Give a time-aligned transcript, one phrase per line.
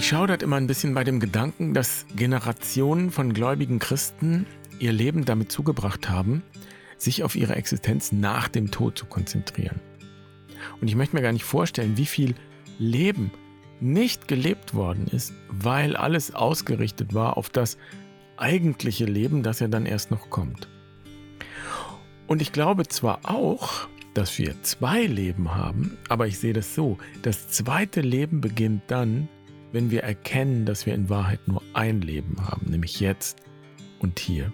[0.00, 4.46] Ich schaudert immer ein bisschen bei dem Gedanken, dass Generationen von gläubigen Christen
[4.78, 6.42] ihr Leben damit zugebracht haben,
[6.96, 9.78] sich auf ihre Existenz nach dem Tod zu konzentrieren.
[10.80, 12.34] Und ich möchte mir gar nicht vorstellen, wie viel
[12.78, 13.30] Leben
[13.78, 17.76] nicht gelebt worden ist, weil alles ausgerichtet war auf das
[18.38, 20.66] eigentliche Leben, das ja dann erst noch kommt.
[22.26, 26.96] Und ich glaube zwar auch, dass wir zwei Leben haben, aber ich sehe das so,
[27.20, 29.28] das zweite Leben beginnt dann,
[29.72, 33.38] wenn wir erkennen, dass wir in Wahrheit nur ein Leben haben, nämlich jetzt
[34.00, 34.52] und hier.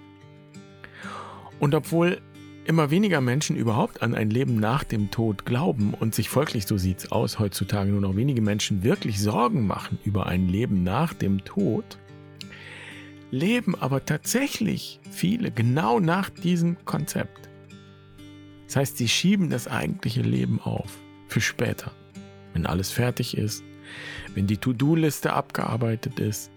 [1.58, 2.20] Und obwohl
[2.66, 6.76] immer weniger Menschen überhaupt an ein Leben nach dem Tod glauben und sich folglich, so
[6.76, 11.14] sieht es aus, heutzutage nur noch wenige Menschen wirklich Sorgen machen über ein Leben nach
[11.14, 11.98] dem Tod,
[13.30, 17.48] leben aber tatsächlich viele genau nach diesem Konzept.
[18.66, 20.90] Das heißt, sie schieben das eigentliche Leben auf
[21.28, 21.92] für später,
[22.52, 23.62] wenn alles fertig ist,
[24.34, 26.50] wenn die To-Do-Liste abgearbeitet ist,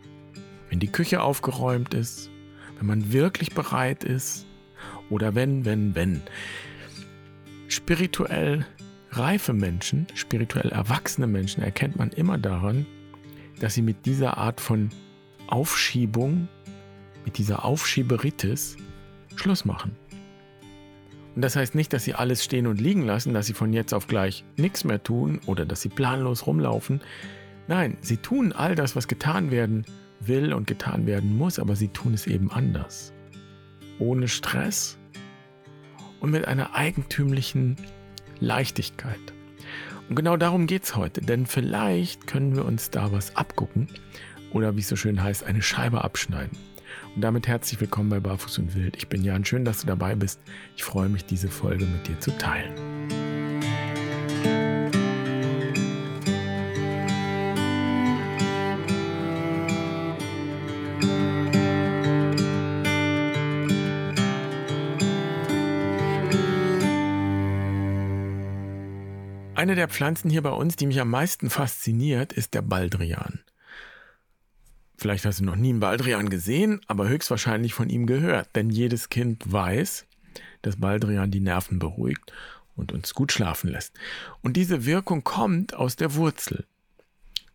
[0.69, 2.30] wenn die Küche aufgeräumt ist,
[2.77, 4.45] wenn man wirklich bereit ist
[5.09, 6.21] oder wenn, wenn, wenn.
[7.67, 8.66] Spirituell
[9.11, 12.86] reife Menschen, spirituell erwachsene Menschen erkennt man immer daran,
[13.59, 14.89] dass sie mit dieser Art von
[15.47, 16.47] Aufschiebung,
[17.25, 18.77] mit dieser Aufschieberitis
[19.36, 19.95] Schluss machen.
[21.35, 23.94] Und das heißt nicht, dass sie alles stehen und liegen lassen, dass sie von jetzt
[23.94, 27.02] auf gleich nichts mehr tun oder dass sie planlos rumlaufen.
[27.67, 29.86] Nein, sie tun all das, was getan werden
[30.19, 33.13] will und getan werden muss, aber sie tun es eben anders.
[33.99, 34.97] Ohne Stress
[36.19, 37.77] und mit einer eigentümlichen
[38.39, 39.19] Leichtigkeit.
[40.09, 43.88] Und genau darum geht es heute, denn vielleicht können wir uns da was abgucken
[44.52, 46.58] oder wie es so schön heißt, eine Scheibe abschneiden.
[47.16, 48.98] Und damit herzlich willkommen bei Barfuß und Wild.
[48.98, 50.40] Ich bin Jan, schön, dass du dabei bist.
[50.76, 52.73] Ich freue mich, diese Folge mit dir zu teilen.
[69.60, 73.42] Eine der Pflanzen hier bei uns, die mich am meisten fasziniert, ist der Baldrian.
[74.99, 79.08] Vielleicht hast du noch nie einen Baldrian gesehen, aber höchstwahrscheinlich von ihm gehört, denn jedes
[79.08, 80.05] Kind weiß,
[80.61, 82.33] dass Baldrian die Nerven beruhigt
[82.76, 83.95] und uns gut schlafen lässt.
[84.42, 86.65] Und diese Wirkung kommt aus der Wurzel.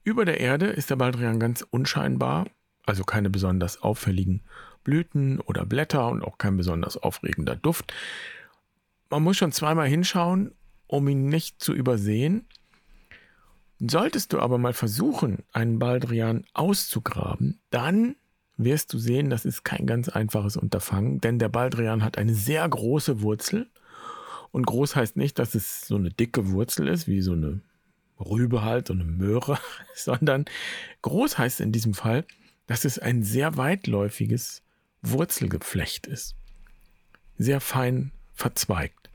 [0.04, 2.46] Über der Erde ist der Baldrian ganz unscheinbar,
[2.86, 4.40] also keine besonders auffälligen
[4.82, 7.92] Blüten oder Blätter und auch kein besonders aufregender Duft.
[9.10, 10.52] Man muss schon zweimal hinschauen,
[10.86, 12.46] um ihn nicht zu übersehen.
[13.80, 18.16] Solltest du aber mal versuchen, einen Baldrian auszugraben, dann
[18.56, 22.68] wirst du sehen, das ist kein ganz einfaches Unterfangen, denn der Baldrian hat eine sehr
[22.68, 23.68] große Wurzel.
[24.52, 27.60] Und groß heißt nicht, dass es so eine dicke Wurzel ist, wie so eine
[28.20, 29.58] Rübe halt, so eine Möhre,
[29.96, 30.44] sondern
[31.02, 32.24] groß heißt in diesem Fall,
[32.68, 34.62] dass es ein sehr weitläufiges
[35.02, 36.36] Wurzelgeflecht ist.
[37.36, 39.10] Sehr fein verzweigt.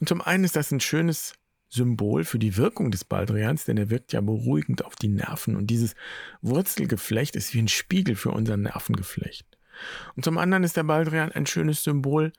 [0.00, 1.34] Und zum einen ist das ein schönes
[1.68, 5.56] Symbol für die Wirkung des Baldrians, denn er wirkt ja beruhigend auf die Nerven.
[5.56, 5.94] Und dieses
[6.40, 9.46] Wurzelgeflecht ist wie ein Spiegel für unser Nervengeflecht.
[10.16, 12.32] Und zum anderen ist der Baldrian ein schönes Symbol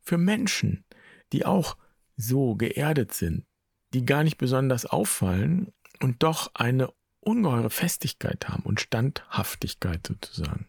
[0.00, 0.84] für Menschen,
[1.32, 1.76] die auch
[2.16, 3.44] so geerdet sind,
[3.92, 10.68] die gar nicht besonders auffallen und doch eine ungeheure Festigkeit haben und Standhaftigkeit sozusagen.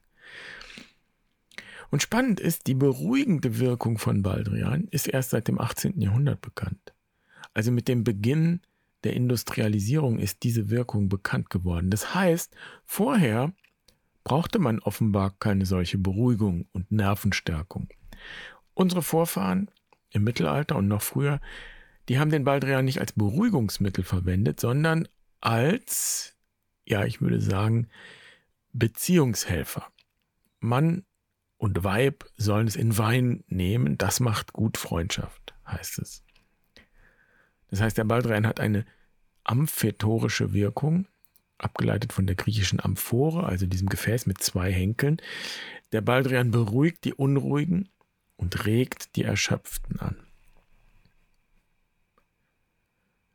[1.91, 6.01] Und spannend ist, die beruhigende Wirkung von Baldrian ist erst seit dem 18.
[6.01, 6.94] Jahrhundert bekannt.
[7.55, 8.61] Also mit dem Beginn
[9.03, 11.89] der Industrialisierung ist diese Wirkung bekannt geworden.
[11.89, 12.55] Das heißt,
[12.85, 13.53] vorher
[14.23, 17.87] brauchte man offenbar keine solche Beruhigung und Nervenstärkung.
[18.73, 19.71] Unsere Vorfahren
[20.11, 21.39] im Mittelalter und noch früher,
[22.09, 25.07] die haben den Baldrian nicht als Beruhigungsmittel verwendet, sondern
[25.39, 26.35] als,
[26.85, 27.87] ja, ich würde sagen,
[28.73, 29.87] Beziehungshelfer.
[30.59, 31.05] Mann
[31.57, 36.24] und Weib sollen es in Wein nehmen, das macht gut Freundschaft, heißt es.
[37.75, 38.85] Das heißt, der Baldrian hat eine
[39.43, 41.09] amphetorische Wirkung,
[41.57, 45.21] abgeleitet von der griechischen Amphore, also diesem Gefäß mit zwei Henkeln.
[45.91, 47.89] Der Baldrian beruhigt die Unruhigen
[48.37, 50.15] und regt die Erschöpften an.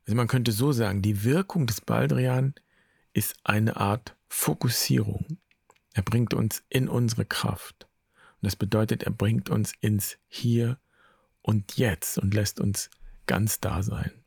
[0.07, 2.55] Also man könnte so sagen, die Wirkung des Baldrian
[3.13, 5.37] ist eine Art Fokussierung.
[5.93, 7.89] Er bringt uns in unsere Kraft.
[8.41, 10.79] Und das bedeutet, er bringt uns ins Hier
[11.43, 12.89] und Jetzt und lässt uns
[13.27, 14.20] ganz da sein.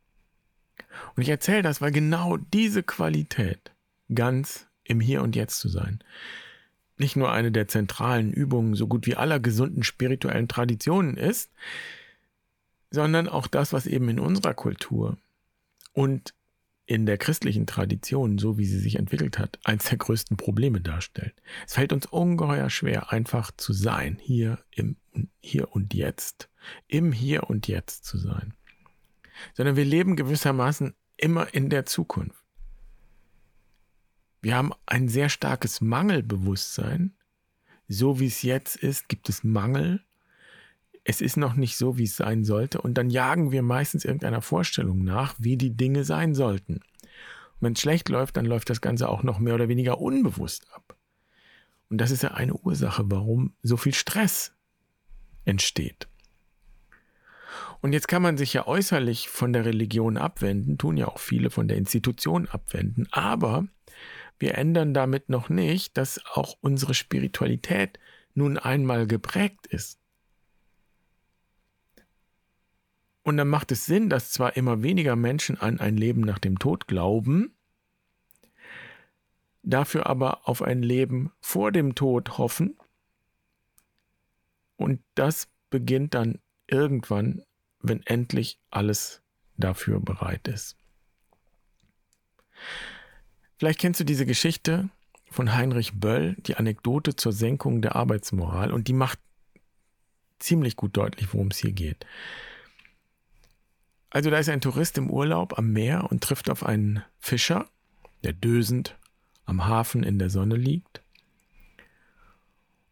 [1.16, 3.72] Und ich erzähle das, weil genau diese Qualität,
[4.13, 6.04] ganz im Hier und Jetzt zu sein,
[6.98, 11.51] nicht nur eine der zentralen Übungen so gut wie aller gesunden spirituellen Traditionen ist,
[12.92, 15.18] sondern auch das, was eben in unserer Kultur
[15.94, 16.34] und
[16.86, 21.34] in der christlichen Tradition, so wie sie sich entwickelt hat, eines der größten Probleme darstellt.
[21.66, 24.98] Es fällt uns ungeheuer schwer, einfach zu sein, hier im
[25.40, 26.50] Hier und Jetzt,
[26.88, 28.54] im Hier und Jetzt zu sein.
[29.53, 32.44] Sondern wir leben gewissermaßen immer in der Zukunft.
[34.41, 37.15] Wir haben ein sehr starkes Mangelbewusstsein.
[37.88, 40.03] So wie es jetzt ist, gibt es Mangel.
[41.06, 42.81] Es ist noch nicht so, wie es sein sollte.
[42.81, 46.75] Und dann jagen wir meistens irgendeiner Vorstellung nach, wie die Dinge sein sollten.
[46.75, 50.68] Und wenn es schlecht läuft, dann läuft das Ganze auch noch mehr oder weniger unbewusst
[50.74, 50.97] ab.
[51.89, 54.53] Und das ist ja eine Ursache, warum so viel Stress
[55.45, 56.07] entsteht.
[57.81, 61.50] Und jetzt kann man sich ja äußerlich von der Religion abwenden, tun ja auch viele
[61.50, 63.67] von der Institution abwenden, aber
[64.39, 68.00] wir ändern damit noch nicht, dass auch unsere Spiritualität
[68.33, 70.00] nun einmal geprägt ist.
[73.23, 76.59] Und dann macht es Sinn, dass zwar immer weniger Menschen an ein Leben nach dem
[76.59, 77.56] Tod glauben,
[79.61, 82.77] dafür aber auf ein Leben vor dem Tod hoffen.
[84.75, 87.44] Und das beginnt dann irgendwann
[87.83, 89.21] wenn endlich alles
[89.57, 90.77] dafür bereit ist.
[93.57, 94.89] Vielleicht kennst du diese Geschichte
[95.30, 99.19] von Heinrich Böll, die Anekdote zur Senkung der Arbeitsmoral, und die macht
[100.39, 102.06] ziemlich gut deutlich, worum es hier geht.
[104.09, 107.68] Also da ist ein Tourist im Urlaub am Meer und trifft auf einen Fischer,
[108.24, 108.98] der dösend
[109.45, 111.01] am Hafen in der Sonne liegt.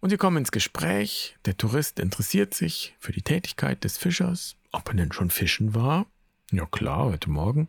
[0.01, 1.37] Und sie kommen ins Gespräch.
[1.45, 6.07] Der Tourist interessiert sich für die Tätigkeit des Fischers, ob er denn schon fischen war.
[6.51, 7.67] Ja klar, heute Morgen.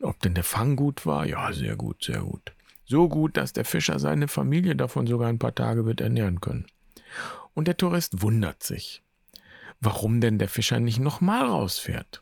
[0.00, 1.26] Ob denn der Fang gut war?
[1.26, 2.52] Ja, sehr gut, sehr gut.
[2.84, 6.66] So gut, dass der Fischer seine Familie davon sogar ein paar Tage wird ernähren können.
[7.54, 9.02] Und der Tourist wundert sich,
[9.80, 12.20] warum denn der Fischer nicht nochmal rausfährt.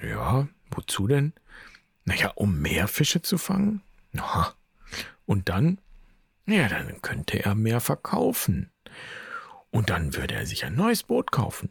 [0.00, 1.32] Ja, wozu denn?
[2.04, 3.82] Naja, um mehr Fische zu fangen?
[4.16, 4.54] Aha.
[5.26, 5.78] Und dann
[6.48, 8.70] ja, dann könnte er mehr verkaufen.
[9.70, 11.70] Und dann würde er sich ein neues Boot kaufen.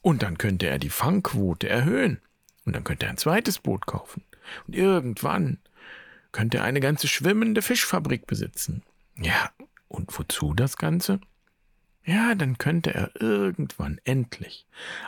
[0.00, 2.20] Und dann könnte er die Fangquote erhöhen.
[2.64, 4.24] Und dann könnte er ein zweites Boot kaufen.
[4.66, 5.58] Und irgendwann
[6.32, 8.82] könnte er eine ganze schwimmende Fischfabrik besitzen.
[9.18, 9.50] Ja,
[9.88, 11.20] und wozu das Ganze?
[12.04, 14.66] Ja, dann könnte er irgendwann endlich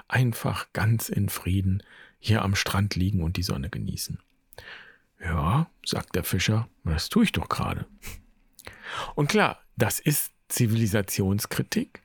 [0.08, 1.82] einfach ganz in Frieden
[2.18, 4.18] hier am Strand liegen und die Sonne genießen.
[5.20, 7.86] Ja, sagt der Fischer, das tue ich doch gerade.
[9.18, 12.04] Und klar, das ist Zivilisationskritik.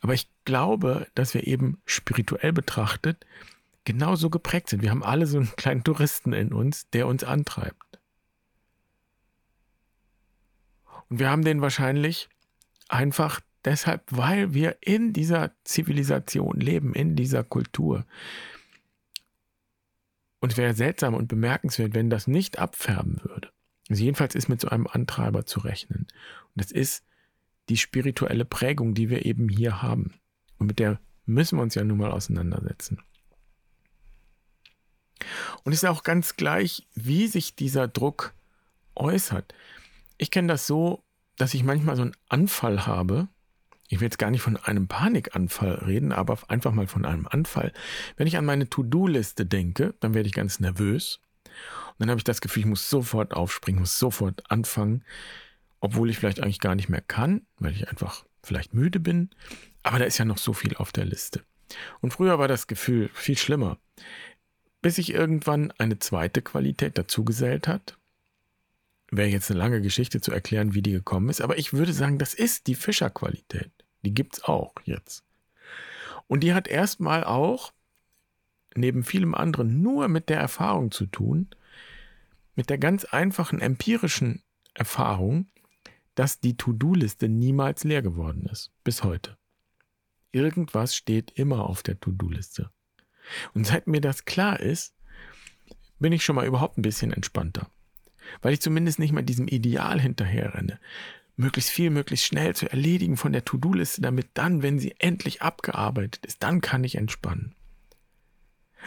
[0.00, 3.24] Aber ich glaube, dass wir eben spirituell betrachtet
[3.84, 4.82] genauso geprägt sind.
[4.82, 8.00] Wir haben alle so einen kleinen Touristen in uns, der uns antreibt.
[11.08, 12.28] Und wir haben den wahrscheinlich
[12.88, 18.04] einfach deshalb, weil wir in dieser Zivilisation leben, in dieser Kultur.
[20.40, 23.52] Und es wäre seltsam und bemerkenswert, wenn das nicht abfärben würde.
[23.88, 26.06] Also jedenfalls ist mit so einem Antreiber zu rechnen.
[26.54, 27.04] Und das ist
[27.68, 30.14] die spirituelle Prägung, die wir eben hier haben.
[30.58, 33.00] Und mit der müssen wir uns ja nun mal auseinandersetzen.
[35.64, 38.34] Und es ist auch ganz gleich, wie sich dieser Druck
[38.94, 39.54] äußert.
[40.16, 41.04] Ich kenne das so,
[41.36, 43.28] dass ich manchmal so einen Anfall habe.
[43.88, 47.72] Ich will jetzt gar nicht von einem Panikanfall reden, aber einfach mal von einem Anfall.
[48.16, 51.20] Wenn ich an meine To-Do-Liste denke, dann werde ich ganz nervös
[51.98, 55.04] dann habe ich das Gefühl, ich muss sofort aufspringen, muss sofort anfangen,
[55.80, 59.30] obwohl ich vielleicht eigentlich gar nicht mehr kann, weil ich einfach vielleicht müde bin.
[59.82, 61.42] Aber da ist ja noch so viel auf der Liste.
[62.00, 63.78] Und früher war das Gefühl viel schlimmer,
[64.80, 67.98] bis sich irgendwann eine zweite Qualität dazugesellt hat.
[69.10, 72.18] Wäre jetzt eine lange Geschichte zu erklären, wie die gekommen ist, aber ich würde sagen,
[72.18, 73.72] das ist die Fischerqualität.
[74.02, 75.24] Die gibt es auch jetzt.
[76.26, 77.72] Und die hat erstmal auch,
[78.78, 81.48] neben vielem anderen, nur mit der Erfahrung zu tun,
[82.54, 84.42] mit der ganz einfachen empirischen
[84.74, 85.46] Erfahrung,
[86.14, 89.36] dass die To-Do-Liste niemals leer geworden ist, bis heute.
[90.32, 92.70] Irgendwas steht immer auf der To-Do-Liste.
[93.54, 94.94] Und seit mir das klar ist,
[95.98, 97.70] bin ich schon mal überhaupt ein bisschen entspannter.
[98.42, 100.80] Weil ich zumindest nicht mal diesem Ideal hinterherrenne,
[101.36, 106.26] möglichst viel, möglichst schnell zu erledigen von der To-Do-Liste, damit dann, wenn sie endlich abgearbeitet
[106.26, 107.54] ist, dann kann ich entspannen.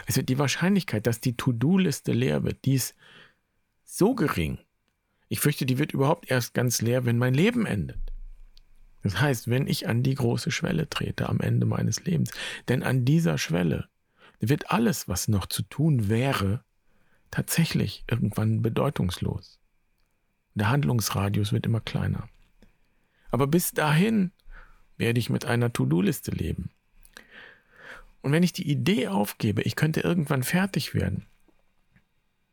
[0.06, 2.94] Also die Wahrscheinlichkeit, dass die To-Do-Liste leer wird, die ist
[3.84, 4.58] so gering.
[5.28, 8.12] Ich fürchte, die wird überhaupt erst ganz leer, wenn mein Leben endet.
[9.02, 12.30] Das heißt, wenn ich an die große Schwelle trete am Ende meines Lebens,
[12.68, 13.88] denn an dieser Schwelle
[14.40, 16.64] wird alles, was noch zu tun wäre,
[17.30, 19.58] tatsächlich irgendwann bedeutungslos.
[20.54, 22.28] Der Handlungsradius wird immer kleiner.
[23.30, 24.32] Aber bis dahin
[24.98, 26.70] werde ich mit einer To-Do-Liste leben.
[28.22, 31.26] Und wenn ich die Idee aufgebe, ich könnte irgendwann fertig werden,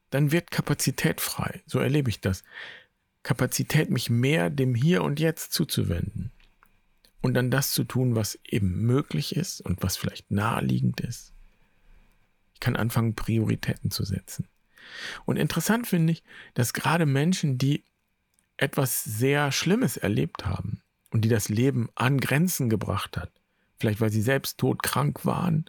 [0.10, 1.62] dann wird Kapazität frei.
[1.66, 2.44] So erlebe ich das.
[3.24, 6.32] Kapazität, mich mehr dem Hier und Jetzt zuzuwenden.
[7.22, 11.34] Und dann das zu tun, was eben möglich ist und was vielleicht naheliegend ist.
[12.54, 14.48] Ich kann anfangen, Prioritäten zu setzen.
[15.26, 16.24] Und interessant finde ich,
[16.54, 17.84] dass gerade Menschen, die
[18.58, 23.32] etwas sehr Schlimmes erlebt haben und die das Leben an Grenzen gebracht hat,
[23.80, 25.66] vielleicht weil sie selbst todkrank waren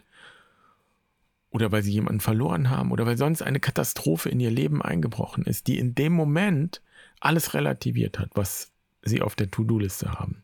[1.49, 5.45] oder weil sie jemanden verloren haben oder weil sonst eine Katastrophe in ihr Leben eingebrochen
[5.45, 6.81] ist, die in dem Moment
[7.19, 8.71] alles relativiert hat, was
[9.03, 10.43] sie auf der To-Do-Liste haben.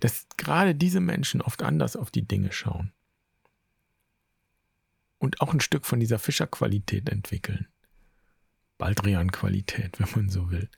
[0.00, 2.92] Dass gerade diese Menschen oft anders auf die Dinge schauen
[5.18, 7.66] und auch ein Stück von dieser Fischerqualität entwickeln.
[8.78, 10.68] Baldrian-Qualität, wenn man so will.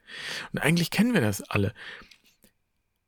[0.51, 1.73] Und eigentlich kennen wir das alle.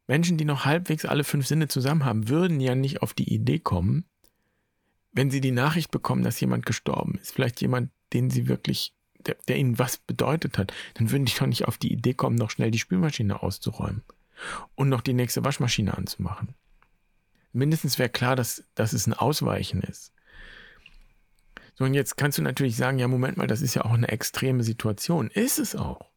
[0.08, 3.60] Menschen, die noch halbwegs alle fünf Sinne zusammen haben, würden ja nicht auf die Idee
[3.60, 4.06] kommen,
[5.12, 8.94] wenn sie die Nachricht bekommen, dass jemand gestorben ist, vielleicht jemand, den sie wirklich,
[9.26, 12.36] der, der ihnen was bedeutet hat, dann würden die doch nicht auf die Idee kommen,
[12.36, 14.04] noch schnell die Spülmaschine auszuräumen
[14.76, 16.56] und noch die nächste Waschmaschine anzumachen.
[17.54, 20.12] Mindestens wäre klar, dass, dass es ein Ausweichen ist.
[21.76, 24.10] So, und jetzt kannst du natürlich sagen, ja, Moment mal, das ist ja auch eine
[24.10, 25.30] extreme Situation.
[25.30, 26.10] Ist es auch.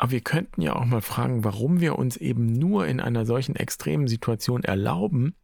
[0.00, 3.54] Aber wir könnten ja auch mal fragen, warum wir uns eben nur in einer solchen
[3.54, 5.34] extremen Situation erlauben,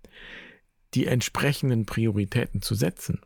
[0.94, 3.20] die entsprechenden Prioritäten zu setzen.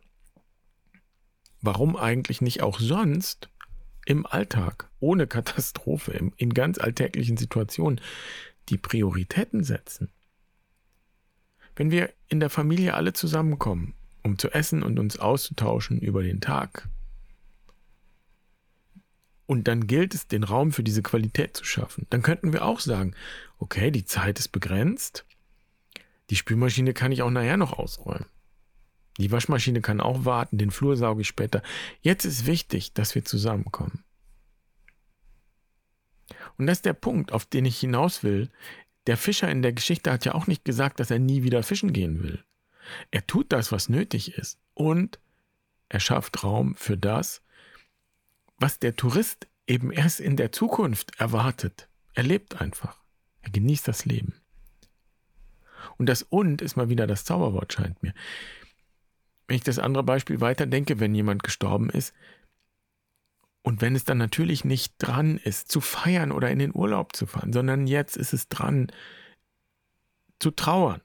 [1.61, 3.49] Warum eigentlich nicht auch sonst
[4.05, 8.01] im Alltag, ohne Katastrophe, in ganz alltäglichen Situationen
[8.67, 10.11] die Prioritäten setzen?
[11.77, 16.41] Wenn wir in der Familie alle zusammenkommen um zu essen und uns auszutauschen über den
[16.41, 16.87] Tag.
[19.51, 22.07] Und dann gilt es, den Raum für diese Qualität zu schaffen.
[22.09, 23.15] Dann könnten wir auch sagen,
[23.59, 25.25] okay, die Zeit ist begrenzt.
[26.29, 28.27] Die Spülmaschine kann ich auch nachher noch ausräumen.
[29.17, 31.61] Die Waschmaschine kann auch warten, den Flur sauge ich später.
[31.99, 34.05] Jetzt ist wichtig, dass wir zusammenkommen.
[36.57, 38.49] Und das ist der Punkt, auf den ich hinaus will.
[39.05, 41.91] Der Fischer in der Geschichte hat ja auch nicht gesagt, dass er nie wieder fischen
[41.91, 42.41] gehen will.
[43.11, 44.59] Er tut das, was nötig ist.
[44.75, 45.19] Und
[45.89, 47.41] er schafft Raum für das,
[48.61, 51.89] was der Tourist eben erst in der Zukunft erwartet.
[52.13, 52.97] Er lebt einfach.
[53.41, 54.35] Er genießt das Leben.
[55.97, 58.13] Und das und ist mal wieder das Zauberwort, scheint mir.
[59.47, 62.13] Wenn ich das andere Beispiel weiterdenke, wenn jemand gestorben ist,
[63.63, 67.27] und wenn es dann natürlich nicht dran ist, zu feiern oder in den Urlaub zu
[67.27, 68.91] fahren, sondern jetzt ist es dran,
[70.39, 71.01] zu trauern,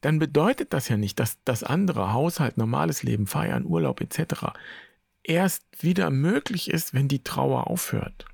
[0.00, 4.52] dann bedeutet das ja nicht, dass das andere Haushalt, normales Leben, Feiern, Urlaub etc.
[5.24, 8.26] erst wieder möglich ist, wenn die Trauer aufhört.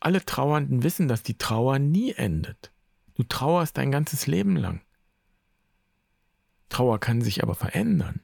[0.00, 2.72] Alle Trauernden wissen, dass die Trauer nie endet.
[3.14, 4.80] Du trauerst dein ganzes Leben lang.
[6.68, 8.20] Trauer kann sich aber verändern.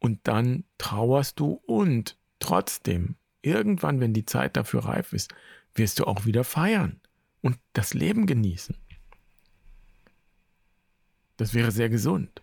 [0.00, 5.34] Und dann trauerst du und trotzdem, irgendwann, wenn die Zeit dafür reif ist,
[5.74, 7.00] wirst du auch wieder feiern
[7.40, 8.76] und das Leben genießen.
[11.36, 12.42] Das wäre sehr gesund.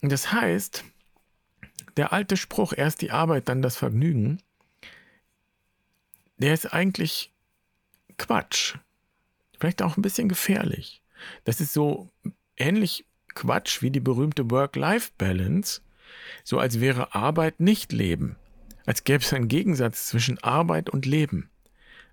[0.00, 0.84] Das heißt,
[1.96, 4.40] der alte Spruch, erst die Arbeit, dann das Vergnügen,
[6.36, 7.32] der ist eigentlich
[8.16, 8.76] Quatsch.
[9.58, 11.02] Vielleicht auch ein bisschen gefährlich.
[11.44, 12.10] Das ist so
[12.56, 15.80] ähnlich Quatsch wie die berühmte Work-Life-Balance,
[16.44, 18.36] so als wäre Arbeit nicht Leben,
[18.86, 21.50] als gäbe es einen Gegensatz zwischen Arbeit und Leben.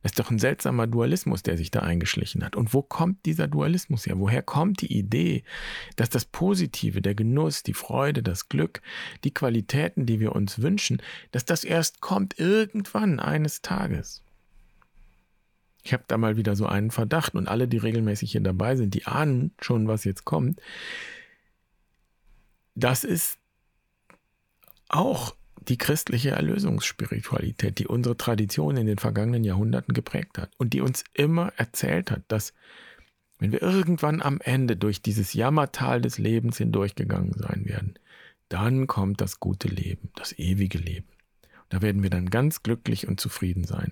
[0.06, 2.56] Ist doch ein seltsamer Dualismus, der sich da eingeschlichen hat.
[2.56, 4.20] Und wo kommt dieser Dualismus her?
[4.20, 5.44] Woher kommt die Idee,
[5.96, 8.84] dass das Positive, der Genuss, die Freude, das Glück,
[9.24, 14.22] die Qualitäten, die wir uns wünschen, dass das erst kommt irgendwann eines Tages?
[15.82, 18.94] Ich habe da mal wieder so einen Verdacht und alle, die regelmäßig hier dabei sind,
[18.94, 20.62] die ahnen schon, was jetzt kommt.
[22.76, 23.40] Das ist
[24.88, 30.82] auch die christliche Erlösungsspiritualität, die unsere Tradition in den vergangenen Jahrhunderten geprägt hat und die
[30.82, 32.54] uns immer erzählt hat, dass
[33.40, 38.00] wenn wir irgendwann am Ende durch dieses Jammertal des Lebens hindurchgegangen sein werden,
[38.50, 41.08] dann kommt das gute Leben, das ewige Leben.
[41.70, 43.92] Da werden wir dann ganz glücklich und zufrieden sein.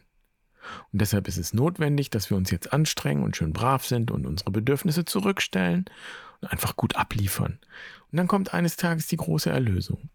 [0.92, 4.26] Und deshalb ist es notwendig, dass wir uns jetzt anstrengen und schön brav sind und
[4.26, 5.86] unsere Bedürfnisse zurückstellen
[6.42, 7.60] und einfach gut abliefern.
[8.12, 10.10] Und dann kommt eines Tages die große Erlösung.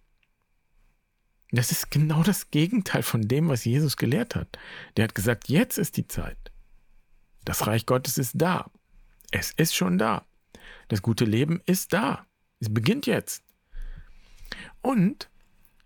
[1.51, 4.59] Das ist genau das Gegenteil von dem, was Jesus gelehrt hat.
[4.97, 6.37] Der hat gesagt, jetzt ist die Zeit.
[7.45, 8.71] Das Reich Gottes ist da.
[9.31, 10.27] Es ist schon da.
[10.89, 12.27] Das gute Leben ist da.
[12.61, 13.43] Es beginnt jetzt.
[14.83, 15.31] Und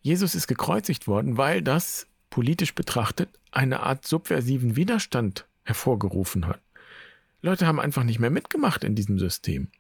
[0.01, 6.61] Jesus ist gekreuzigt worden, weil das politisch betrachtet eine Art subversiven Widerstand hervorgerufen hat.
[7.41, 9.71] Leute haben einfach nicht mehr mitgemacht in diesem System.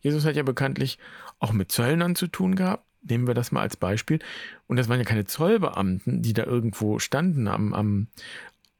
[0.00, 0.98] Jesus hat ja bekanntlich
[1.38, 4.18] auch mit Zöllnern zu tun gehabt nehmen wir das mal als Beispiel.
[4.66, 8.08] Und das waren ja keine Zollbeamten, die da irgendwo standen am, am,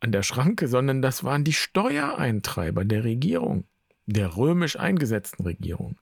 [0.01, 3.65] an der Schranke, sondern das waren die Steuereintreiber der Regierung,
[4.07, 5.99] der römisch eingesetzten Regierung.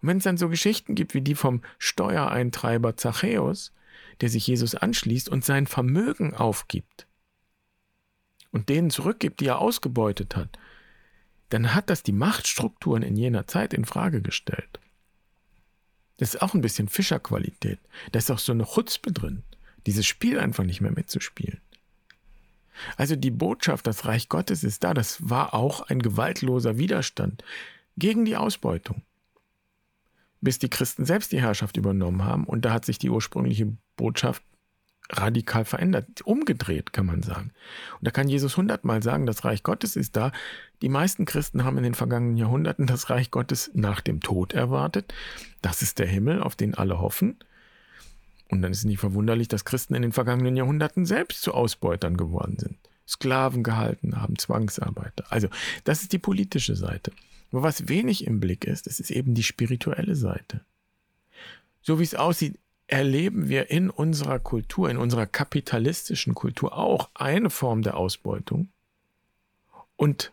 [0.00, 3.72] Und wenn es dann so Geschichten gibt wie die vom Steuereintreiber Zachäus,
[4.20, 7.06] der sich Jesus anschließt und sein Vermögen aufgibt
[8.52, 10.58] und denen zurückgibt, die er ausgebeutet hat,
[11.48, 14.80] dann hat das die Machtstrukturen in jener Zeit in Frage gestellt.
[16.16, 17.78] Das ist auch ein bisschen Fischerqualität.
[18.12, 19.42] Da ist auch so eine Chutzpe drin,
[19.86, 21.60] dieses Spiel einfach nicht mehr mitzuspielen.
[22.96, 27.44] Also die Botschaft, das Reich Gottes ist da, das war auch ein gewaltloser Widerstand
[27.96, 29.02] gegen die Ausbeutung
[30.44, 32.44] bis die Christen selbst die Herrschaft übernommen haben.
[32.44, 34.42] Und da hat sich die ursprüngliche Botschaft
[35.10, 37.52] radikal verändert, umgedreht, kann man sagen.
[37.98, 40.32] Und da kann Jesus hundertmal sagen, das Reich Gottes ist da.
[40.82, 45.12] Die meisten Christen haben in den vergangenen Jahrhunderten das Reich Gottes nach dem Tod erwartet.
[45.62, 47.36] Das ist der Himmel, auf den alle hoffen.
[48.48, 52.16] Und dann ist es nicht verwunderlich, dass Christen in den vergangenen Jahrhunderten selbst zu Ausbeutern
[52.16, 52.76] geworden sind.
[53.06, 55.24] Sklaven gehalten haben, Zwangsarbeiter.
[55.30, 55.48] Also,
[55.84, 57.12] das ist die politische Seite.
[57.52, 60.60] Aber was wenig im Blick ist, das ist eben die spirituelle Seite.
[61.82, 67.50] So wie es aussieht, erleben wir in unserer Kultur, in unserer kapitalistischen Kultur auch eine
[67.50, 68.68] Form der Ausbeutung.
[69.96, 70.32] Und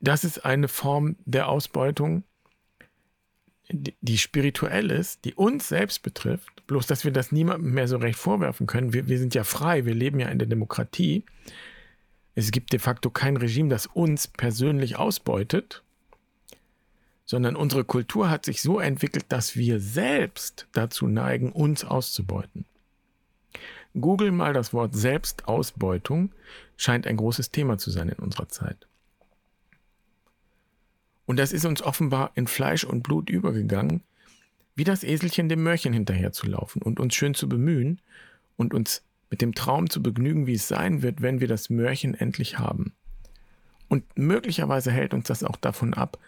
[0.00, 2.24] das ist eine Form der Ausbeutung,
[3.72, 8.18] die spirituell ist, die uns selbst betrifft, bloß dass wir das niemandem mehr so recht
[8.18, 8.92] vorwerfen können.
[8.92, 11.24] Wir, wir sind ja frei, wir leben ja in der Demokratie.
[12.34, 15.84] Es gibt de facto kein Regime, das uns persönlich ausbeutet,
[17.30, 22.64] sondern unsere Kultur hat sich so entwickelt, dass wir selbst dazu neigen, uns auszubeuten.
[23.94, 26.32] Google mal das Wort Selbstausbeutung,
[26.76, 28.88] scheint ein großes Thema zu sein in unserer Zeit.
[31.24, 34.02] Und das ist uns offenbar in Fleisch und Blut übergegangen,
[34.74, 38.00] wie das Eselchen dem Mörchen hinterherzulaufen und uns schön zu bemühen
[38.56, 42.14] und uns mit dem Traum zu begnügen, wie es sein wird, wenn wir das Mörchen
[42.14, 42.92] endlich haben.
[43.86, 46.18] Und möglicherweise hält uns das auch davon ab,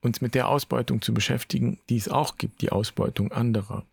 [0.00, 3.84] uns mit der Ausbeutung zu beschäftigen, die es auch gibt, die Ausbeutung anderer.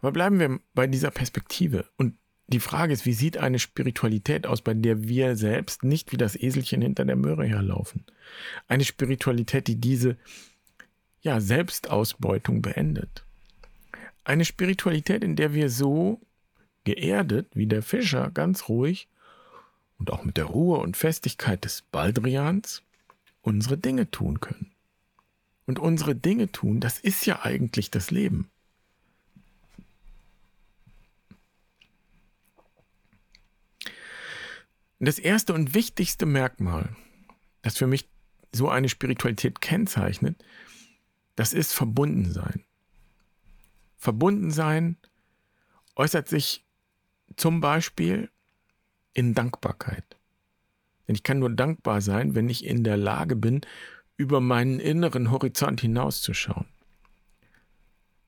[0.00, 1.86] Aber bleiben wir bei dieser Perspektive.
[1.96, 2.16] Und
[2.48, 6.36] die Frage ist, wie sieht eine Spiritualität aus, bei der wir selbst nicht wie das
[6.36, 8.04] Eselchen hinter der Möhre herlaufen?
[8.66, 10.16] Eine Spiritualität, die diese
[11.22, 13.24] ja, Selbstausbeutung beendet.
[14.24, 16.20] Eine Spiritualität, in der wir so
[16.84, 19.08] geerdet wie der Fischer, ganz ruhig
[19.98, 22.82] und auch mit der Ruhe und Festigkeit des Baldrians
[23.42, 24.72] unsere Dinge tun können.
[25.66, 28.50] Und unsere Dinge tun, das ist ja eigentlich das Leben.
[34.98, 36.94] Das erste und wichtigste Merkmal,
[37.62, 38.08] das für mich
[38.52, 40.44] so eine Spiritualität kennzeichnet,
[41.34, 42.64] das ist Verbundensein.
[43.96, 44.96] Verbundensein
[45.96, 46.64] äußert sich
[47.36, 48.30] zum Beispiel
[49.12, 50.16] in Dankbarkeit.
[51.12, 53.60] Denn ich kann nur dankbar sein, wenn ich in der Lage bin,
[54.16, 56.64] über meinen inneren Horizont hinauszuschauen.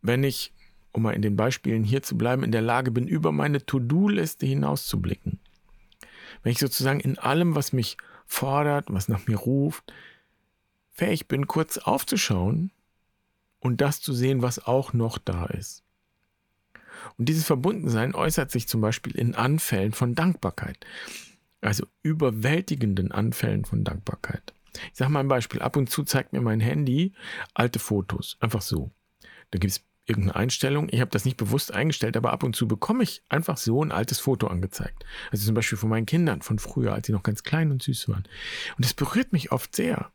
[0.03, 0.53] Wenn ich,
[0.93, 4.45] um mal in den Beispielen hier zu bleiben, in der Lage bin, über meine To-Do-Liste
[4.45, 5.41] hinauszublicken.
[6.43, 9.91] Wenn ich sozusagen in allem, was mich fordert, was nach mir ruft,
[10.91, 12.71] fähig bin, kurz aufzuschauen
[13.61, 15.83] und das zu sehen, was auch noch da ist.
[17.17, 20.85] Und dieses Verbundensein äußert sich zum Beispiel in Anfällen von Dankbarkeit,
[21.65, 24.55] also überwältigenden Anfällen von Dankbarkeit.
[24.93, 27.13] Ich sage mal ein Beispiel, ab und zu zeigt mir mein Handy
[27.55, 28.91] alte Fotos, einfach so.
[29.51, 32.69] Da gibt es irgendeine Einstellung, ich habe das nicht bewusst eingestellt, aber ab und zu
[32.69, 35.05] bekomme ich einfach so ein altes Foto angezeigt.
[35.31, 38.09] Also zum Beispiel von meinen Kindern von früher, als sie noch ganz klein und süß
[38.09, 38.25] waren.
[38.77, 40.11] Und das berührt mich oft sehr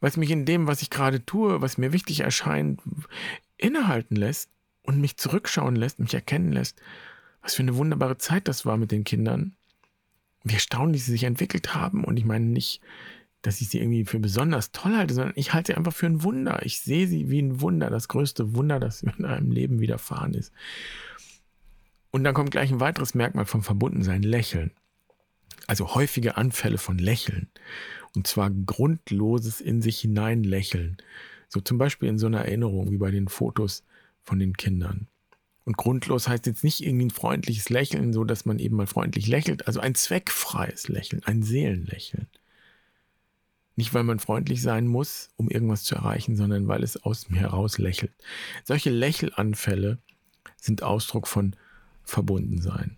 [0.00, 2.80] was mich in dem, was ich gerade tue, was mir wichtig erscheint,
[3.56, 4.50] innehalten lässt
[4.82, 6.80] und mich zurückschauen lässt, mich erkennen lässt,
[7.42, 9.56] was für eine wunderbare Zeit das war mit den Kindern.
[10.44, 12.04] Wie erstaunlich sie sich entwickelt haben.
[12.04, 12.80] Und ich meine nicht,
[13.42, 16.22] dass ich sie irgendwie für besonders toll halte, sondern ich halte sie einfach für ein
[16.22, 16.64] Wunder.
[16.64, 20.52] Ich sehe sie wie ein Wunder, das größte Wunder, das in einem Leben widerfahren ist.
[22.10, 24.72] Und dann kommt gleich ein weiteres Merkmal vom Verbundensein, Lächeln.
[25.66, 27.48] Also häufige Anfälle von Lächeln.
[28.14, 30.96] Und zwar grundloses in sich hinein Lächeln.
[31.48, 33.84] So zum Beispiel in so einer Erinnerung wie bei den Fotos
[34.22, 35.08] von den Kindern.
[35.68, 39.26] Und grundlos heißt jetzt nicht irgendwie ein freundliches Lächeln, so dass man eben mal freundlich
[39.26, 39.66] lächelt.
[39.66, 42.26] Also ein zweckfreies Lächeln, ein Seelenlächeln.
[43.76, 47.40] Nicht, weil man freundlich sein muss, um irgendwas zu erreichen, sondern weil es aus mir
[47.40, 48.14] heraus lächelt.
[48.64, 49.98] Solche Lächelanfälle
[50.56, 51.54] sind Ausdruck von
[52.02, 52.96] Verbundensein.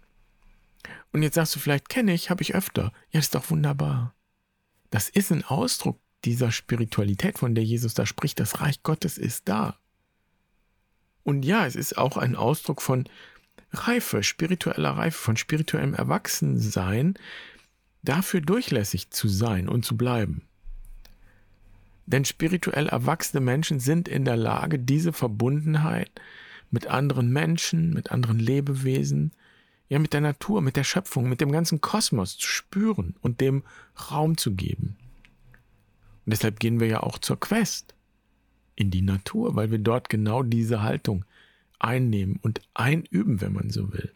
[1.11, 2.92] Und jetzt sagst du vielleicht, kenne ich, habe ich öfter.
[3.11, 4.14] Ja, ist doch wunderbar.
[4.90, 9.48] Das ist ein Ausdruck dieser Spiritualität, von der Jesus da spricht, das Reich Gottes ist
[9.48, 9.76] da.
[11.22, 13.04] Und ja, es ist auch ein Ausdruck von
[13.72, 17.14] Reife, spiritueller Reife, von spirituellem Erwachsensein,
[18.02, 20.42] dafür durchlässig zu sein und zu bleiben.
[22.06, 26.11] Denn spirituell erwachsene Menschen sind in der Lage, diese Verbundenheit
[26.70, 29.33] mit anderen Menschen, mit anderen Lebewesen,
[29.88, 33.62] ja mit der Natur, mit der Schöpfung, mit dem ganzen Kosmos zu spüren und dem
[34.11, 34.96] Raum zu geben.
[36.24, 37.94] Und deshalb gehen wir ja auch zur Quest
[38.76, 41.24] in die Natur, weil wir dort genau diese Haltung
[41.78, 44.12] einnehmen und einüben, wenn man so will.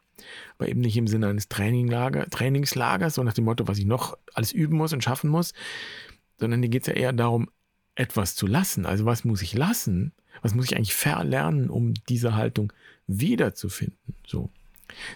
[0.59, 4.17] Aber eben nicht im Sinne eines Traininglager, Trainingslagers, so nach dem Motto, was ich noch
[4.35, 5.55] alles üben muss und schaffen muss,
[6.39, 7.49] sondern hier geht es ja eher darum,
[7.95, 8.87] etwas zu lassen.
[8.87, 10.13] Also was muss ich lassen?
[10.43, 12.73] Was muss ich eigentlich verlernen, um diese Haltung
[13.07, 13.99] wiederzufinden?
[14.27, 14.51] So.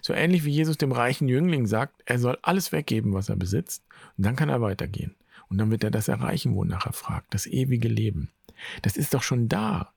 [0.00, 3.84] So ähnlich wie Jesus dem reichen Jüngling sagt, er soll alles weggeben, was er besitzt,
[4.16, 5.14] und dann kann er weitergehen.
[5.48, 8.30] Und dann wird er das erreichen, wonach er fragt, das ewige Leben.
[8.82, 9.92] Das ist doch schon da.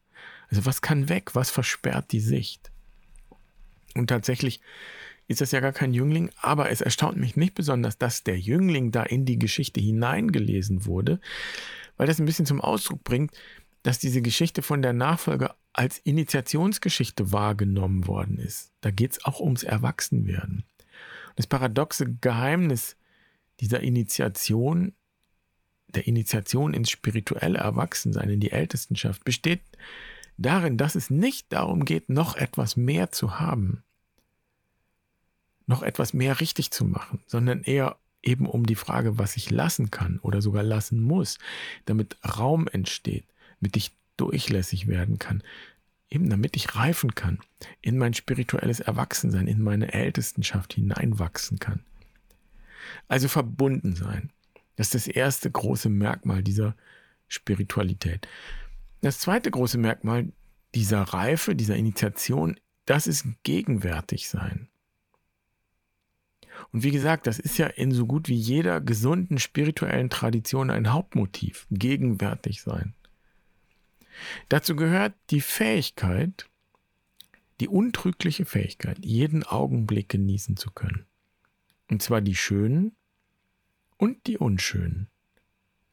[0.50, 1.36] Also was kann weg?
[1.36, 2.71] Was versperrt die Sicht?
[3.95, 4.62] Und tatsächlich
[5.28, 8.91] ist das ja gar kein Jüngling, aber es erstaunt mich nicht besonders, dass der Jüngling
[8.91, 11.19] da in die Geschichte hineingelesen wurde,
[11.97, 13.32] weil das ein bisschen zum Ausdruck bringt,
[13.84, 18.74] dass diese Geschichte von der Nachfolge als Initiationsgeschichte wahrgenommen worden ist.
[18.82, 20.65] Da geht es auch ums Erwachsenwerden.
[21.36, 22.97] Das paradoxe Geheimnis
[23.62, 24.93] dieser Initiation,
[25.95, 29.62] der Initiation ins spirituelle Erwachsensein, in die Ältestenschaft, besteht
[30.38, 33.84] darin, dass es nicht darum geht, noch etwas mehr zu haben,
[35.67, 39.91] noch etwas mehr richtig zu machen, sondern eher eben um die Frage, was ich lassen
[39.91, 41.38] kann oder sogar lassen muss,
[41.86, 43.25] damit Raum entsteht,
[43.60, 45.43] damit ich durchlässig werden kann,
[46.10, 47.39] eben damit ich reifen kann,
[47.82, 51.84] in mein spirituelles Erwachsensein, in meine Ältestenschaft hineinwachsen kann.
[53.08, 54.32] Also verbunden sein.
[54.82, 56.76] Das ist das erste große Merkmal dieser
[57.28, 58.28] Spiritualität.
[59.02, 60.34] Das zweite große Merkmal
[60.74, 64.70] dieser Reife, dieser Initiation, das ist gegenwärtig sein.
[66.72, 70.91] Und wie gesagt, das ist ja in so gut wie jeder gesunden spirituellen Tradition ein
[70.91, 72.96] Hauptmotiv, gegenwärtig sein.
[74.50, 76.50] Dazu gehört die Fähigkeit,
[77.60, 81.06] die untrügliche Fähigkeit, jeden Augenblick genießen zu können.
[81.88, 82.96] Und zwar die schönen
[84.02, 85.08] und die unschönen,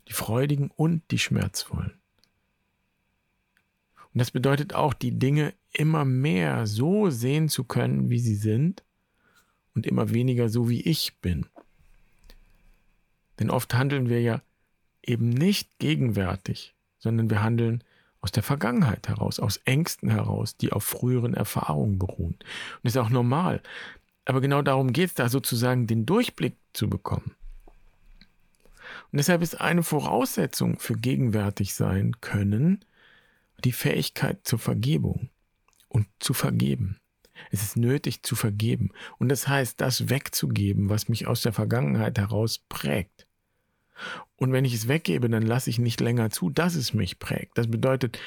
[0.09, 1.93] die freudigen und die schmerzvollen.
[4.15, 8.83] Und das bedeutet auch, die Dinge immer mehr so sehen zu können, wie sie sind
[9.75, 11.45] und immer weniger so, wie ich bin.
[13.39, 14.41] Denn oft handeln wir ja
[15.03, 17.85] eben nicht gegenwärtig, sondern wir handeln
[18.23, 22.37] aus der Vergangenheit heraus, aus Ängsten heraus, die auf früheren Erfahrungen beruhen.
[22.37, 23.61] Und das ist auch normal.
[24.25, 27.35] Aber genau darum geht es da sozusagen, den Durchblick zu bekommen.
[29.11, 32.85] Und deshalb ist eine Voraussetzung für gegenwärtig sein können,
[33.65, 35.31] die Fähigkeit zur Vergebung
[35.89, 37.01] und zu vergeben.
[37.51, 38.91] Es ist nötig zu vergeben.
[39.19, 43.27] Und das heißt, das wegzugeben, was mich aus der Vergangenheit heraus prägt.
[44.37, 47.59] Und wenn ich es weggebe, dann lasse ich nicht länger zu, dass es mich prägt.
[47.59, 48.19] Das bedeutet,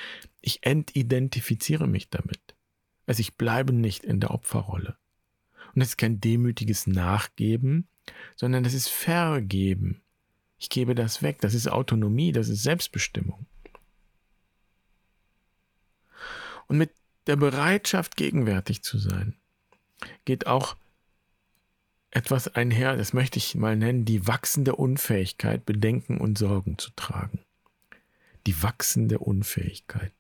[0.42, 2.56] ich entidentifiziere mich damit.
[3.06, 4.98] Also ich bleibe nicht in der Opferrolle.
[5.74, 7.88] Und das ist kein demütiges Nachgeben,
[8.36, 10.02] sondern das ist Vergeben.
[10.62, 11.42] Ich gebe das weg.
[11.42, 13.48] Das ist Autonomie, das ist Selbstbestimmung.
[16.68, 16.92] Und mit
[17.26, 19.36] der Bereitschaft, gegenwärtig zu sein,
[20.24, 20.78] geht auch
[22.12, 27.40] etwas einher, das möchte ich mal nennen, die wachsende Unfähigkeit, Bedenken und Sorgen zu tragen.
[28.46, 30.14] Die wachsende Unfähigkeit,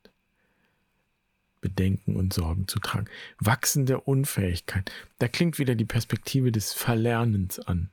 [1.60, 3.06] Bedenken und Sorgen zu tragen.
[3.38, 4.91] Wachsende Unfähigkeit.
[5.19, 7.91] Da klingt wieder die Perspektive des Verlernens an,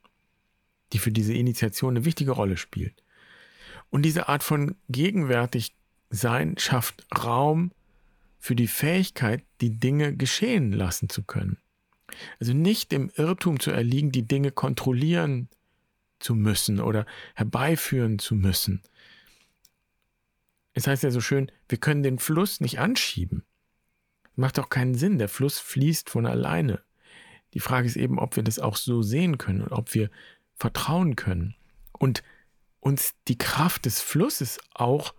[0.93, 3.03] die für diese Initiation eine wichtige Rolle spielt.
[3.91, 5.75] Und diese Art von gegenwärtig
[6.11, 7.73] sein schafft Raum
[8.39, 11.59] für die Fähigkeit, die Dinge geschehen lassen zu können.
[12.41, 15.49] Also nicht dem Irrtum zu erliegen, die Dinge kontrollieren
[16.19, 18.83] zu müssen oder herbeiführen zu müssen.
[20.73, 23.45] Es heißt ja so schön, wir können den Fluss nicht anschieben.
[24.37, 26.83] Macht doch keinen Sinn, der Fluss fließt von alleine.
[27.55, 30.11] Die Frage ist eben, ob wir das auch so sehen können und ob wir
[30.59, 31.55] vertrauen können
[31.93, 32.23] und
[32.81, 35.15] uns die Kraft des Flusses auch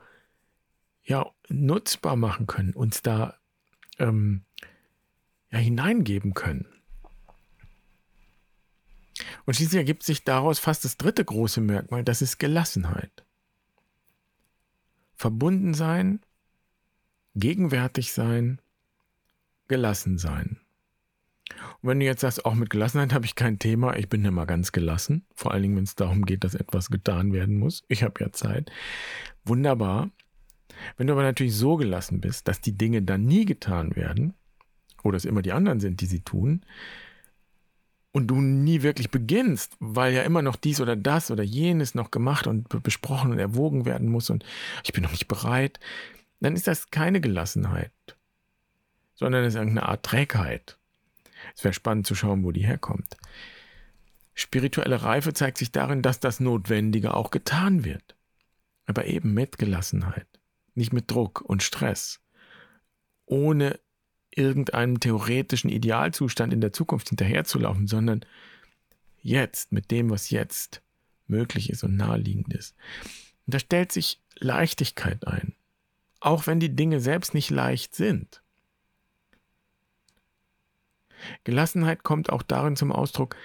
[1.04, 3.38] ja nutzbar machen können, uns da
[3.97, 4.43] ähm,
[5.52, 6.67] ja, hineingeben können.
[9.45, 13.25] Und schließlich ergibt sich daraus fast das dritte große Merkmal, das ist Gelassenheit.
[15.15, 16.21] Verbunden sein,
[17.36, 18.62] gegenwärtig sein,
[19.67, 20.60] gelassen sein.
[21.82, 24.46] Und wenn du jetzt sagst, auch mit Gelassenheit habe ich kein Thema, ich bin immer
[24.46, 27.84] ganz gelassen, vor allen Dingen, wenn es darum geht, dass etwas getan werden muss.
[27.88, 28.70] Ich habe ja Zeit.
[29.46, 30.10] Wunderbar.
[30.98, 34.34] Wenn du aber natürlich so gelassen bist, dass die Dinge dann nie getan werden,
[35.04, 36.65] oder es immer die anderen sind, die sie tun,
[38.12, 42.12] und du nie wirklich beginnst, weil ja immer noch dies oder das oder jenes noch
[42.12, 44.44] gemacht und besprochen und erwogen werden muss und
[44.84, 45.80] ich bin noch nicht bereit,
[46.39, 47.92] dann ist das keine Gelassenheit,
[49.13, 50.79] sondern es ist irgendeine Art Trägheit.
[51.60, 53.17] Es wäre spannend zu schauen, wo die herkommt.
[54.34, 58.15] Spirituelle Reife zeigt sich darin, dass das Notwendige auch getan wird,
[58.86, 60.26] aber eben mit Gelassenheit,
[60.74, 62.22] nicht mit Druck und Stress,
[63.26, 63.78] ohne
[64.34, 68.26] irgendeinem theoretischen Idealzustand in der Zukunft hinterherzulaufen, sondern
[69.22, 70.82] jetzt mit dem, was jetzt
[71.28, 72.74] möglich ist und naheliegend ist.
[73.45, 75.56] Und da stellt sich Leichtigkeit ein,
[76.22, 78.43] auch wenn die Dinge selbst nicht leicht sind.
[81.43, 83.36] Gelassenheit kommt auch darin zum Ausdruck,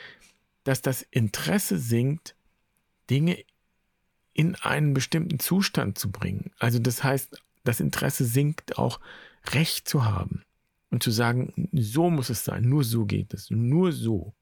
[0.65, 2.35] dass das Interesse sinkt,
[3.11, 3.39] Dinge
[4.33, 6.51] in einen bestimmten Zustand zu bringen.
[6.59, 9.01] Also das heißt, das Interesse sinkt auch
[9.53, 10.45] Recht zu haben
[10.91, 14.35] und zu sagen, so muss es sein, nur so geht es, nur so.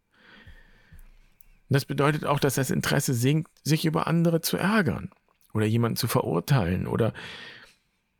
[1.69, 5.11] Das bedeutet auch, dass das Interesse sinkt, sich über andere zu ärgern
[5.55, 7.15] oder jemanden zu verurteilen oder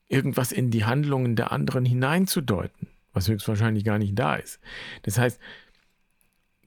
[0.09, 4.61] irgendwas in die Handlungen der anderen hineinzudeuten, was höchstwahrscheinlich gar nicht da ist.
[5.03, 5.41] Das heißt,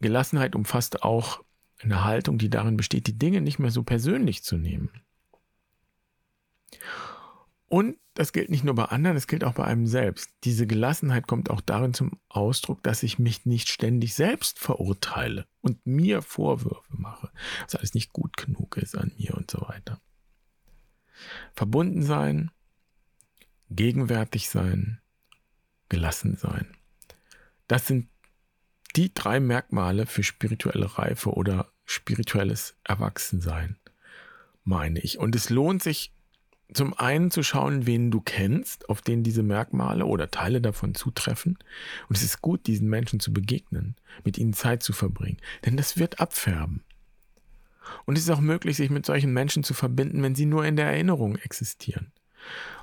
[0.01, 1.43] Gelassenheit umfasst auch
[1.81, 4.89] eine Haltung, die darin besteht, die Dinge nicht mehr so persönlich zu nehmen.
[7.67, 10.29] Und das gilt nicht nur bei anderen, es gilt auch bei einem selbst.
[10.43, 15.85] Diese Gelassenheit kommt auch darin zum Ausdruck, dass ich mich nicht ständig selbst verurteile und
[15.85, 17.29] mir Vorwürfe mache,
[17.63, 19.99] dass alles nicht gut genug ist an mir und so weiter.
[21.53, 22.51] Verbunden sein,
[23.69, 25.01] gegenwärtig sein,
[25.95, 26.67] gelassen sein.
[27.67, 28.09] Das sind
[28.97, 33.77] die drei Merkmale für spirituelle Reife oder spirituelles Erwachsensein,
[34.65, 35.19] meine ich.
[35.19, 36.13] Und es lohnt sich
[36.73, 41.57] zum einen zu schauen, wen du kennst, auf den diese Merkmale oder Teile davon zutreffen.
[42.09, 45.97] Und es ist gut, diesen Menschen zu begegnen, mit ihnen Zeit zu verbringen, denn das
[45.97, 46.83] wird abfärben.
[48.05, 50.75] Und es ist auch möglich, sich mit solchen Menschen zu verbinden, wenn sie nur in
[50.75, 52.11] der Erinnerung existieren.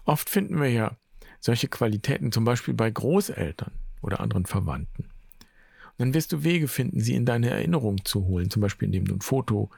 [0.04, 0.96] Oft finden wir ja
[1.42, 5.02] solche Qualitäten, zum Beispiel bei Großeltern oder anderen Verwandten.
[5.02, 9.06] Und dann wirst du Wege finden, sie in deine Erinnerung zu holen, zum Beispiel indem
[9.06, 9.68] du ein Foto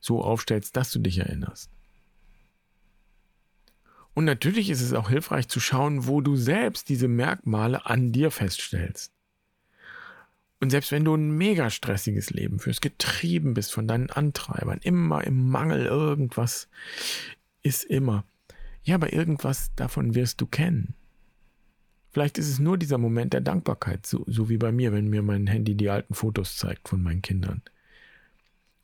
[0.00, 1.70] so aufstellst, dass du dich erinnerst.
[4.14, 8.30] Und natürlich ist es auch hilfreich zu schauen, wo du selbst diese Merkmale an dir
[8.30, 9.12] feststellst.
[10.60, 15.24] Und selbst wenn du ein mega stressiges Leben führst, getrieben bist von deinen Antreibern, immer
[15.24, 16.68] im Mangel, irgendwas
[17.62, 18.24] ist immer.
[18.82, 20.94] Ja, aber irgendwas davon wirst du kennen.
[22.12, 25.22] Vielleicht ist es nur dieser Moment der Dankbarkeit, so, so wie bei mir, wenn mir
[25.22, 27.62] mein Handy die alten Fotos zeigt von meinen Kindern.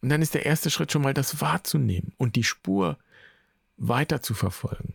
[0.00, 2.98] Und dann ist der erste Schritt schon mal das wahrzunehmen und die Spur
[3.76, 4.94] weiter zu verfolgen.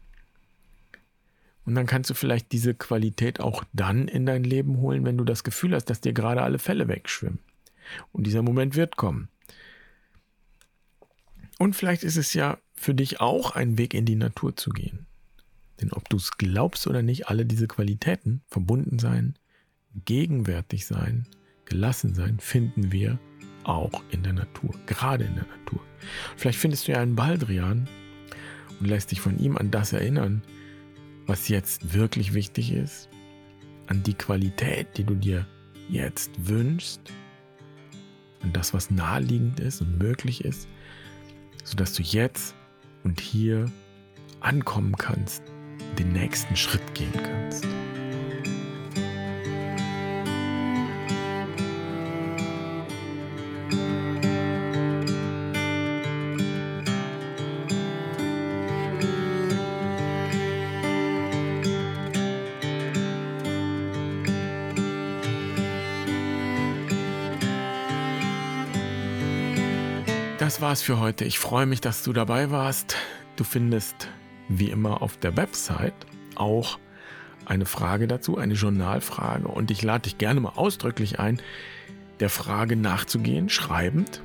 [1.65, 5.24] Und dann kannst du vielleicht diese Qualität auch dann in dein Leben holen, wenn du
[5.24, 7.39] das Gefühl hast, dass dir gerade alle Fälle wegschwimmen.
[8.12, 9.30] Und dieser Moment wird kommen.
[11.60, 15.06] Und vielleicht ist es ja für dich auch ein Weg in die Natur zu gehen.
[15.82, 19.38] Denn ob du es glaubst oder nicht, alle diese Qualitäten, verbunden sein,
[20.06, 21.28] gegenwärtig sein,
[21.66, 23.20] gelassen sein, finden wir
[23.64, 25.82] auch in der Natur, gerade in der Natur.
[26.36, 27.88] Vielleicht findest du ja einen Baldrian
[28.80, 30.42] und lässt dich von ihm an das erinnern,
[31.26, 33.10] was jetzt wirklich wichtig ist,
[33.88, 35.48] an die Qualität, die du dir
[35.90, 37.02] jetzt wünschst,
[38.42, 40.68] an das, was naheliegend ist und möglich ist,
[41.64, 42.56] sodass du jetzt
[43.04, 43.72] und hier
[44.42, 45.44] ankommen kannst,
[45.94, 47.66] den nächsten Schritt gehen kannst.
[70.40, 71.24] Das war's für heute.
[71.26, 72.96] Ich freue mich, dass du dabei warst.
[73.38, 74.10] Du findest
[74.50, 75.94] wie immer auf der Website
[76.36, 76.80] auch
[77.46, 79.48] eine Frage dazu, eine Journalfrage.
[79.48, 81.42] Und ich lade dich gerne mal ausdrücklich ein,
[82.20, 84.22] der Frage nachzugehen, schreibend.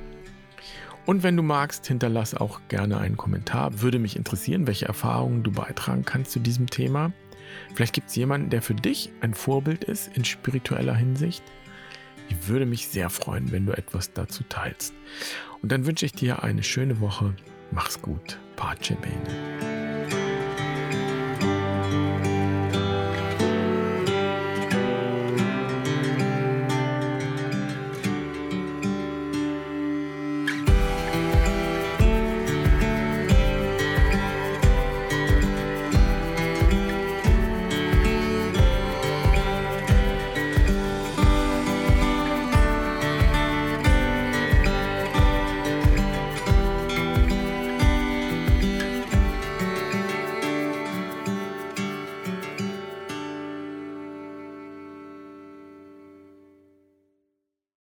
[1.05, 3.81] Und wenn du magst, hinterlass auch gerne einen Kommentar.
[3.81, 7.11] Würde mich interessieren, welche Erfahrungen du beitragen kannst zu diesem Thema.
[7.73, 11.43] Vielleicht gibt es jemanden, der für dich ein Vorbild ist in spiritueller Hinsicht.
[12.29, 14.93] Ich würde mich sehr freuen, wenn du etwas dazu teilst.
[15.63, 17.33] Und dann wünsche ich dir eine schöne Woche.
[17.71, 18.37] Mach's gut.
[18.55, 19.68] Pace bene.